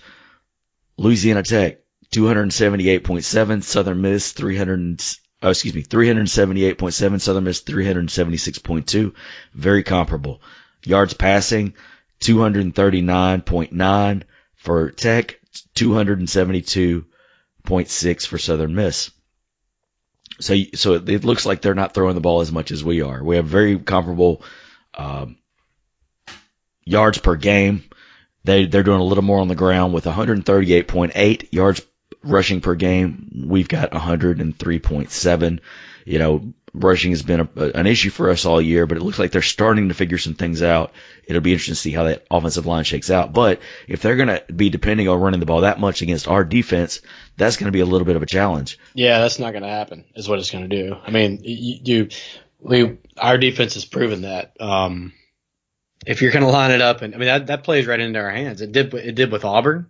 [0.97, 1.79] Louisiana Tech
[2.13, 5.01] 278.7, Southern Miss 300,
[5.43, 9.13] oh, excuse me, 378.7, Southern Miss 376.2.
[9.53, 10.41] Very comparable.
[10.85, 11.73] Yards passing,
[12.21, 14.23] 239.9
[14.55, 15.41] for Tech,
[15.75, 19.11] 272.6 for Southern Miss.
[20.39, 23.23] So, so it looks like they're not throwing the ball as much as we are.
[23.23, 24.41] We have very comparable
[24.95, 25.37] um,
[26.85, 27.83] yards per game.
[28.43, 31.81] They they're doing a little more on the ground with 138.8 yards
[32.23, 33.45] rushing per game.
[33.47, 35.59] We've got 103.7.
[36.05, 39.19] You know, rushing has been a, an issue for us all year, but it looks
[39.19, 40.91] like they're starting to figure some things out.
[41.25, 43.33] It'll be interesting to see how that offensive line shakes out.
[43.33, 46.43] But if they're going to be depending on running the ball that much against our
[46.43, 47.01] defense,
[47.37, 48.79] that's going to be a little bit of a challenge.
[48.93, 50.05] Yeah, that's not going to happen.
[50.15, 50.95] Is what it's going to do.
[51.05, 52.09] I mean, you, you
[52.59, 54.55] we our defense has proven that.
[54.59, 55.13] Um,
[56.05, 58.19] if you're going to line it up, and I mean that that plays right into
[58.19, 58.61] our hands.
[58.61, 59.87] It did it did with Auburn,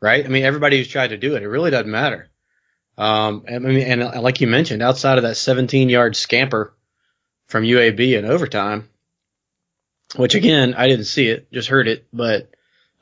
[0.00, 0.24] right?
[0.24, 2.30] I mean everybody who's tried to do it, it really doesn't matter.
[2.98, 6.74] Um, I mean, and like you mentioned, outside of that 17 yard scamper
[7.46, 8.88] from UAB in overtime,
[10.16, 12.50] which again I didn't see it, just heard it, but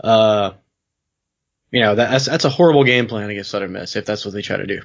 [0.02, 0.52] uh,
[1.70, 4.42] you know that's that's a horrible game plan against Southern Miss if that's what they
[4.42, 4.82] try to do.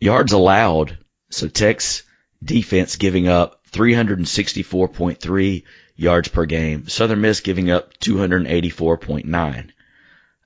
[0.00, 0.98] Yards allowed,
[1.30, 2.02] so Tech's
[2.42, 5.64] defense giving up 364.3
[5.96, 6.88] yards per game.
[6.88, 9.70] Southern Miss giving up 284.9.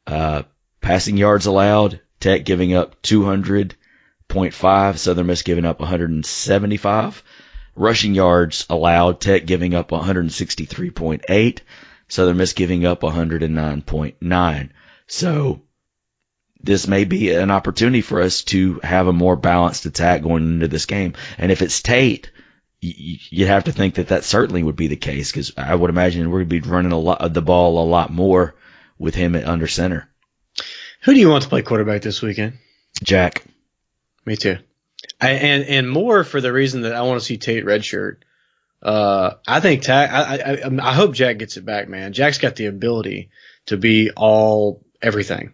[0.08, 0.42] Uh,
[0.80, 7.22] passing yards allowed, Tech giving up 200.5, Southern Miss giving up 175.
[7.76, 11.60] Rushing yards allowed, Tech giving up 163.8,
[12.08, 14.70] Southern Miss giving up 109.9.
[15.06, 15.62] So
[16.60, 20.68] this may be an opportunity for us to have a more balanced attack going into
[20.68, 21.12] this game.
[21.36, 22.30] And if it's Tate,
[22.80, 26.30] you'd have to think that that certainly would be the case because I would imagine
[26.30, 28.54] we're going to be running a lot of the ball a lot more
[28.98, 30.08] with him at under center.
[31.02, 32.58] Who do you want to play quarterback this weekend?
[33.02, 33.44] Jack.
[34.24, 34.58] Me too.
[35.20, 38.18] I, and and more for the reason that I want to see Tate redshirt.
[38.82, 39.88] Uh, I think.
[39.88, 42.12] I, I I hope Jack gets it back, man.
[42.12, 43.30] Jack's got the ability
[43.66, 45.52] to be all everything.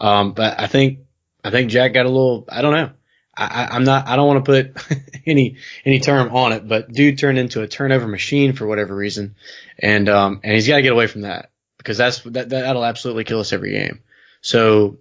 [0.00, 1.00] Um, but I think
[1.44, 2.46] I think Jack got a little.
[2.48, 2.90] I don't know.
[3.36, 4.08] I, I'm not.
[4.08, 7.68] I don't want to put any any term on it, but dude turned into a
[7.68, 9.36] turnover machine for whatever reason,
[9.78, 11.49] and um and he's got to get away from that
[11.80, 14.00] because that's that that'll absolutely kill us every game.
[14.42, 14.98] So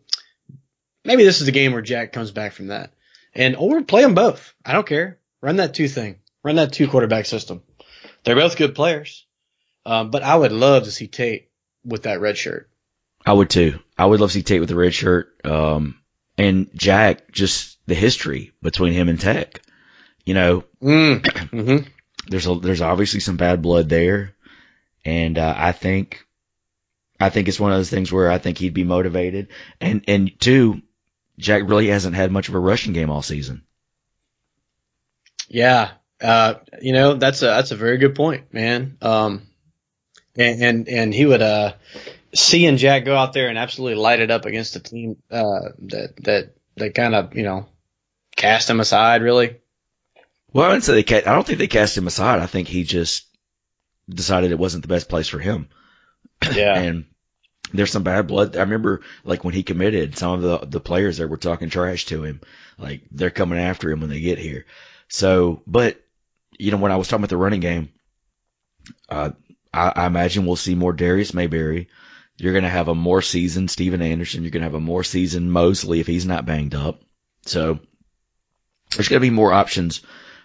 [1.04, 2.94] maybe this is the game where Jack comes back from that,
[3.36, 4.54] and or play them both.
[4.66, 5.20] I don't care.
[5.42, 6.20] Run that two thing.
[6.42, 7.62] Run that two quarterback system.
[8.24, 9.26] They're both good players,
[9.86, 11.50] um, but I would love to see Tate
[11.84, 12.70] with that red shirt.
[13.26, 13.80] I would too.
[13.98, 15.36] I would love to see Tate with the red shirt.
[15.44, 16.00] Um,
[16.38, 19.62] and Jack, just the history between him and Tech.
[20.26, 21.20] You know, mm.
[21.22, 21.88] mm-hmm.
[22.30, 24.36] there's a, there's obviously some bad blood there,
[25.04, 26.26] and uh, I think
[27.20, 29.50] I think it's one of those things where I think he'd be motivated.
[29.82, 30.82] And and two,
[31.38, 33.64] Jack really hasn't had much of a rushing game all season.
[35.50, 38.98] Yeah, uh, you know that's a that's a very good point, man.
[39.02, 39.48] Um,
[40.38, 41.74] and and, and he would uh,
[42.34, 46.16] seeing Jack go out there and absolutely light it up against a team uh, that
[46.24, 47.68] that that kind of you know
[48.36, 49.58] cast him aside, really.
[50.52, 52.40] Well, I wouldn't say they cast, I don't think they cast him aside.
[52.40, 53.28] I think he just
[54.08, 55.70] decided it wasn't the best place for him.
[56.54, 56.80] Yeah.
[56.80, 57.06] and
[57.74, 58.56] there's some bad blood.
[58.56, 62.06] I remember like when he committed, some of the the players there were talking trash
[62.06, 62.42] to him,
[62.78, 64.66] like they're coming after him when they get here.
[65.08, 66.02] So, but
[66.58, 67.90] you know, when I was talking about the running game,
[69.08, 69.32] uh,
[69.74, 71.88] I, I imagine we'll see more Darius Mayberry.
[72.38, 74.44] You're going to have a more seasoned Steven Anderson.
[74.44, 77.02] You're going to have a more seasoned Mosley if he's not banged up.
[77.46, 77.80] So
[78.96, 80.02] there's going to be more options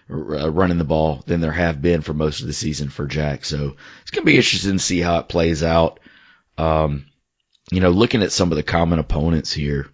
[0.09, 3.45] uh, running the ball than there have been for most of the season for Jack.
[3.45, 5.99] So it's going to be interesting to see how it plays out.
[6.57, 7.05] Um,
[7.71, 9.87] you know, looking at some of the common opponents here.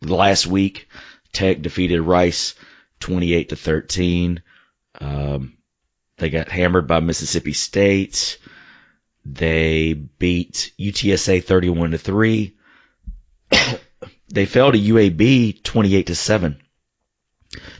[0.00, 0.88] Last week,
[1.32, 2.54] Tech defeated Rice
[3.00, 4.42] 28 to 13.
[5.00, 5.58] Um,
[6.16, 8.38] they got hammered by Mississippi State.
[9.24, 12.56] They beat UTSA 31 to 3.
[14.28, 16.60] they fell to UAB 28 to 7.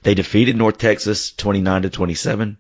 [0.03, 2.59] They defeated North Texas 29 to 27.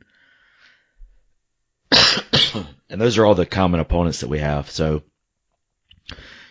[2.90, 4.70] And those are all the common opponents that we have.
[4.70, 5.02] So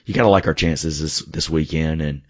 [0.05, 2.21] you got to like our chances this this weekend and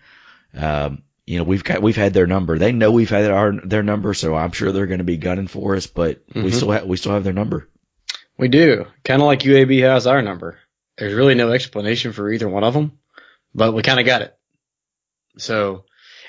[0.54, 2.58] um, you know, we've got we've had their number.
[2.58, 5.48] They know we've had our their number, so I'm sure they're going to be gunning
[5.48, 5.86] for us.
[5.86, 6.44] But mm-hmm.
[6.44, 7.70] we still have we still have their number.
[8.38, 10.58] We do, kind of like UAB has our number.
[10.98, 12.98] There's really no explanation for either one of them,
[13.54, 14.38] but we kind of got it.
[15.38, 15.84] So,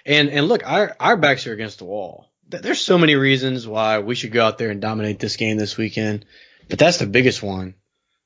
[0.04, 2.26] and and look, our our backs are against the wall.
[2.48, 5.76] There's so many reasons why we should go out there and dominate this game this
[5.76, 6.24] weekend,
[6.68, 7.74] but that's the biggest one.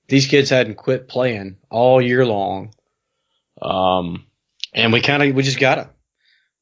[0.09, 2.75] These kids hadn't quit playing all year long,
[3.61, 4.27] um,
[4.75, 5.91] and we kind of we just got to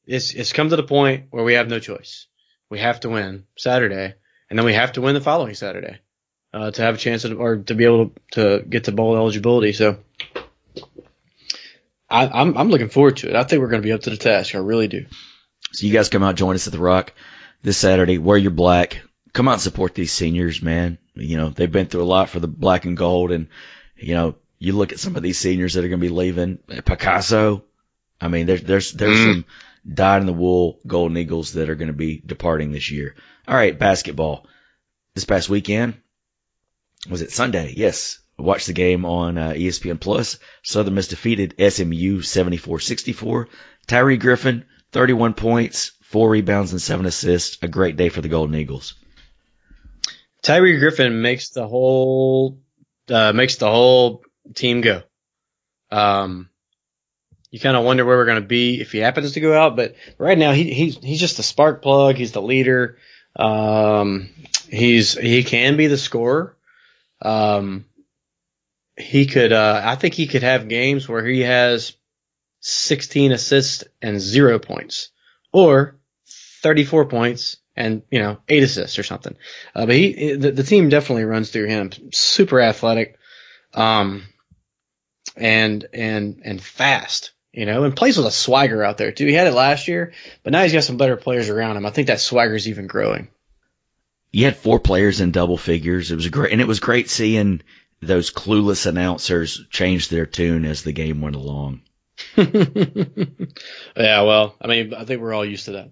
[0.05, 2.27] it's it's come to the point where we have no choice.
[2.69, 4.15] We have to win Saturday,
[4.49, 5.99] and then we have to win the following Saturday
[6.53, 9.15] uh, to have a chance to, or to be able to, to get to bowl
[9.15, 9.73] eligibility.
[9.73, 9.97] So
[12.09, 13.35] I, I'm, I'm looking forward to it.
[13.35, 14.55] I think we're going to be up to the task.
[14.55, 15.05] I really do.
[15.73, 17.13] So you guys come out, join us at the Rock
[17.61, 18.17] this Saturday.
[18.17, 19.01] Wear your black.
[19.33, 20.97] Come out and support these seniors, man.
[21.15, 23.47] You know they've been through a lot for the black and gold, and
[23.95, 26.57] you know you look at some of these seniors that are going to be leaving.
[26.85, 27.63] Picasso.
[28.19, 29.25] I mean, there's there's there's mm.
[29.25, 29.45] some
[29.91, 33.15] dyed in the wool Golden Eagles that are going to be departing this year.
[33.47, 34.45] All right, basketball.
[35.15, 35.95] This past weekend,
[37.09, 37.73] was it Sunday?
[37.75, 38.19] Yes.
[38.39, 40.39] I watched the game on uh, ESPN Plus.
[40.63, 43.47] Southern Miss defeated SMU 74-64.
[43.87, 47.57] Tyree Griffin, 31 points, four rebounds and seven assists.
[47.61, 48.95] A great day for the Golden Eagles.
[50.41, 52.59] Tyree Griffin makes the whole
[53.09, 54.23] uh, makes the whole
[54.55, 55.03] team go.
[55.91, 56.49] Um,
[57.51, 59.75] you kind of wonder where we're going to be if he happens to go out.
[59.75, 62.15] But right now, he, he's he's just the spark plug.
[62.15, 62.97] He's the leader.
[63.35, 64.29] Um,
[64.69, 66.55] he's he can be the scorer.
[67.21, 67.85] Um,
[68.97, 69.51] he could.
[69.51, 71.93] Uh, I think he could have games where he has
[72.61, 75.09] 16 assists and zero points,
[75.51, 75.99] or
[76.61, 79.35] 34 points and you know eight assists or something.
[79.75, 81.91] Uh, but he the, the team definitely runs through him.
[82.11, 83.17] Super athletic.
[83.73, 84.23] Um,
[85.37, 89.25] and and and fast you know, and plays with a swagger out there too.
[89.25, 91.85] He had it last year, but now he's got some better players around him.
[91.85, 93.27] I think that swagger's even growing.
[94.31, 96.11] You had four players in double figures.
[96.11, 97.61] It was great, and it was great seeing
[98.01, 101.81] those clueless announcers change their tune as the game went along.
[102.37, 105.91] yeah, well, I mean, I think we're all used to that.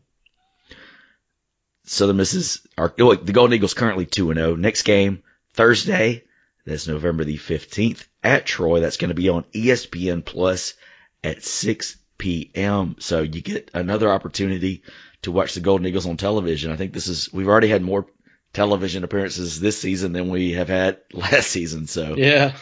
[1.91, 4.51] So the misses are oh, the Golden Eagles currently two and zero.
[4.51, 4.55] Oh.
[4.55, 5.23] Next game
[5.53, 6.23] Thursday,
[6.65, 8.79] that's November the fifteenth at Troy.
[8.79, 10.75] That's going to be on ESPN Plus
[11.23, 12.95] at 6 p.m.
[12.99, 14.83] So you get another opportunity
[15.23, 16.71] to watch the Golden Eagles on television.
[16.71, 18.05] I think this is, we've already had more
[18.53, 21.87] television appearances this season than we have had last season.
[21.87, 22.53] So yeah,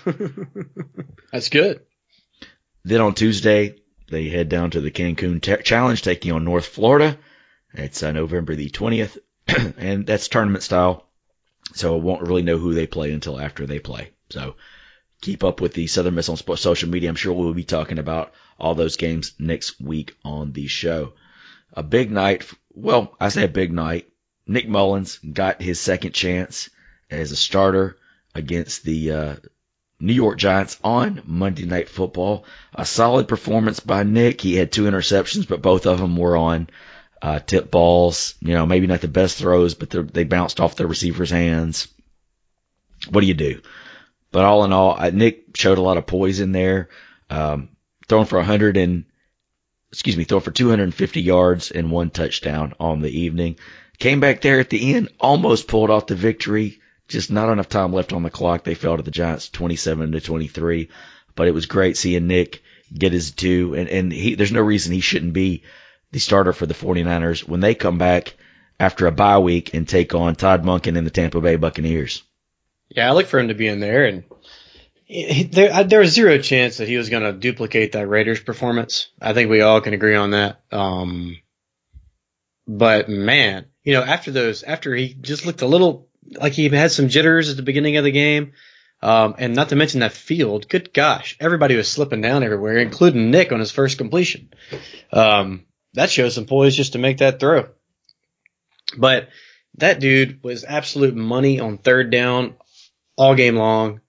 [1.31, 1.81] that's good.
[2.83, 3.75] Then on Tuesday,
[4.09, 7.17] they head down to the Cancun Tech Challenge, taking on North Florida.
[7.73, 9.17] It's uh, November the 20th,
[9.77, 11.05] and that's tournament style.
[11.73, 14.11] So I won't really know who they play until after they play.
[14.29, 14.55] So
[15.21, 17.09] keep up with the Southern Miss on social media.
[17.09, 21.13] I'm sure we'll be talking about all those games next week on the show.
[21.73, 22.49] A big night.
[22.73, 24.09] Well, I say a big night.
[24.47, 26.69] Nick Mullens got his second chance
[27.11, 27.97] as a starter
[28.33, 29.35] against the uh,
[29.99, 32.45] New York Giants on Monday Night Football.
[32.73, 34.39] A solid performance by Nick.
[34.41, 36.69] He had two interceptions, but both of them were on
[37.21, 38.35] uh, tip balls.
[38.39, 41.87] You know, maybe not the best throws, but they bounced off the receiver's hands.
[43.09, 43.61] What do you do?
[44.31, 46.89] But all in all, Nick showed a lot of poise in there.
[47.29, 47.69] Um,
[48.07, 49.05] thrown for 100 and,
[49.91, 53.57] excuse me, thrown for 250 yards and one touchdown on the evening.
[53.99, 56.79] Came back there at the end, almost pulled off the victory.
[57.07, 58.63] Just not enough time left on the clock.
[58.63, 60.89] They fell to the Giants 27 to 23.
[61.35, 62.61] But it was great seeing Nick
[62.93, 63.75] get his due.
[63.75, 65.63] And, and he, there's no reason he shouldn't be
[66.11, 68.35] the starter for the 49ers when they come back
[68.79, 72.23] after a bye week and take on Todd Monken and the Tampa Bay Buccaneers.
[72.89, 74.23] Yeah, I look for him to be in there, and
[75.51, 79.09] there, there was zero chance that he was going to duplicate that Raiders performance.
[79.21, 80.61] I think we all can agree on that.
[80.71, 81.37] Um,
[82.67, 86.91] but man, you know, after those, after he just looked a little like he had
[86.91, 88.53] some jitters at the beginning of the game,
[89.01, 93.31] um, and not to mention that field, good gosh, everybody was slipping down everywhere, including
[93.31, 94.49] Nick on his first completion.
[95.13, 95.66] Um,
[95.97, 97.69] that shows some poise just to make that throw.
[98.95, 99.29] But
[99.79, 102.55] that dude was absolute money on third down
[103.17, 104.01] all game long.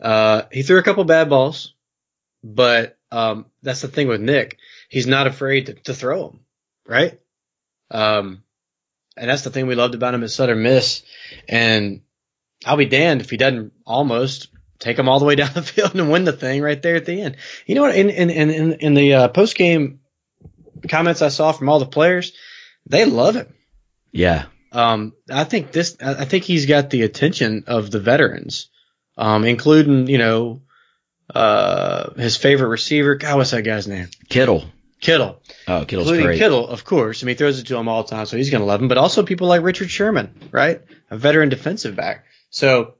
[0.00, 1.74] Uh, he threw a couple bad balls,
[2.44, 4.58] but um, that's the thing with Nick.
[4.88, 6.40] He's not afraid to, to throw them,
[6.86, 7.20] right?
[7.90, 8.44] Um,
[9.16, 11.02] and that's the thing we loved about him at Southern Miss.
[11.48, 12.02] And
[12.64, 15.96] I'll be damned if he doesn't almost take them all the way down the field
[15.96, 17.36] and win the thing right there at the end.
[17.66, 17.96] You know what?
[17.96, 19.98] In in in in the uh, post game
[20.88, 22.32] comments I saw from all the players,
[22.86, 23.52] they love him.
[24.10, 24.46] Yeah.
[24.72, 25.96] Um, I think this.
[26.00, 28.68] I think he's got the attention of the veterans,
[29.16, 30.62] um, including you know,
[31.34, 33.16] uh, his favorite receiver.
[33.16, 34.08] God, what's that guy's name?
[34.28, 34.64] Kittle.
[35.00, 35.42] Kittle.
[35.66, 36.38] Oh, Kittle's including great.
[36.38, 37.22] Kittle, of course.
[37.22, 38.80] I mean, he throws it to him all the time, so he's going to love
[38.80, 38.88] him.
[38.88, 40.80] But also people like Richard Sherman, right?
[41.10, 42.24] A veteran defensive back.
[42.50, 42.94] So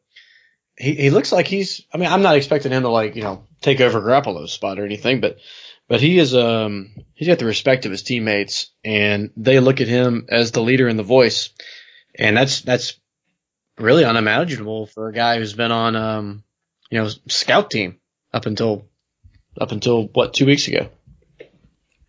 [0.77, 1.83] he, he looks like he's.
[1.95, 4.85] I mean, I'm not expecting him to like you know take over Garoppolo's spot or
[4.85, 5.39] anything, but
[5.93, 9.89] but he is um he's got the respect of his teammates, and they look at
[9.89, 11.51] him as the leader and the voice,
[12.19, 12.99] and that's that's
[13.77, 16.45] really unimaginable for a guy who's been on um
[16.91, 17.99] you know scout team
[18.33, 18.87] up until
[19.61, 20.89] up until what two weeks ago.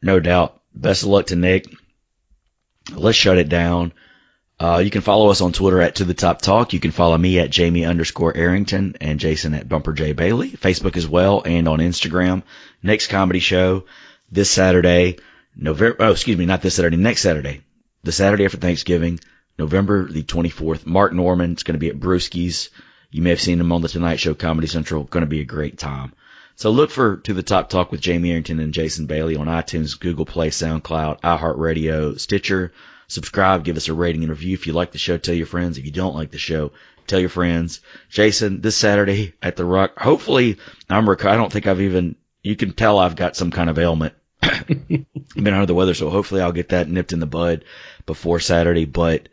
[0.02, 0.62] No doubt.
[0.74, 1.66] Best of luck to Nick.
[2.90, 3.92] Let's shut it down.
[4.64, 6.72] Uh, you can follow us on Twitter at To The Top Talk.
[6.72, 10.52] You can follow me at Jamie underscore Arrington and Jason at Bumper J Bailey.
[10.52, 12.44] Facebook as well and on Instagram.
[12.82, 13.84] Next comedy show
[14.32, 15.18] this Saturday,
[15.54, 15.98] November.
[16.00, 16.96] Oh, excuse me, not this Saturday.
[16.96, 17.60] Next Saturday,
[18.04, 19.20] the Saturday after Thanksgiving,
[19.60, 20.86] November the 24th.
[20.86, 21.52] Mark Normand.
[21.52, 22.70] It's going to be at Brewski's.
[23.12, 25.04] You may have seen him on the Tonight Show Comedy Central.
[25.04, 26.14] Going to be a great time.
[26.56, 30.00] So look for To the Top Talk with Jamie Arrington and Jason Bailey on iTunes,
[30.00, 32.72] Google Play, SoundCloud, iHeartRadio, Stitcher.
[33.08, 34.54] Subscribe, give us a rating and review.
[34.54, 35.78] If you like the show, tell your friends.
[35.78, 36.72] If you don't like the show,
[37.08, 37.82] tell your friends.
[38.10, 40.58] Jason, this Saturday at the Rock, hopefully
[40.90, 43.80] I'm rec- I don't think I've even, you can tell I've got some kind of
[43.80, 44.14] ailment.
[44.68, 47.66] been under the weather, so hopefully I'll get that nipped in the bud
[48.06, 48.86] before Saturday.
[48.86, 49.30] But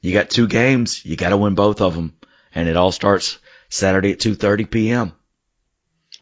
[0.00, 1.04] you got two games.
[1.04, 2.14] You got to win both of them.
[2.54, 3.38] And it all starts
[3.68, 5.12] Saturday at 2.30 p.m.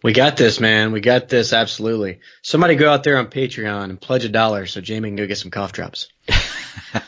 [0.07, 0.93] We got this, man.
[0.93, 1.53] We got this.
[1.53, 2.21] Absolutely.
[2.41, 5.37] Somebody go out there on Patreon and pledge a dollar so Jamie can go get
[5.37, 6.07] some cough drops.
[6.95, 7.03] All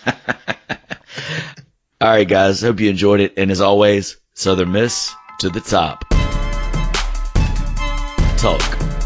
[2.01, 2.61] right, guys.
[2.61, 3.35] Hope you enjoyed it.
[3.37, 6.05] And as always, Southern Miss to the top.
[8.37, 8.98] Talk.